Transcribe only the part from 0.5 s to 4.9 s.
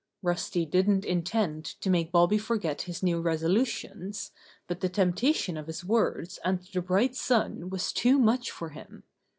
didn't intend to make Bobby forget his new resolutions, but the